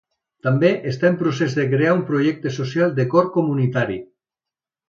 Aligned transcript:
També 0.45 0.71
està 0.91 1.11
en 1.13 1.19
procés 1.19 1.53
de 1.59 1.67
crear 1.75 1.93
un 1.99 2.03
projecte 2.09 2.55
social 2.57 2.99
de 3.01 3.09
cor 3.15 3.33
comunitari. 3.37 4.03